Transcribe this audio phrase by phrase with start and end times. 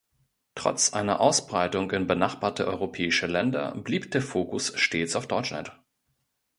[0.55, 5.71] Trotz einer Ausbreitung in benachbarte europäische Länder blieb der Fokus stets auf Deutschland.